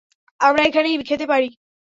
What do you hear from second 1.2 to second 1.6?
পারি।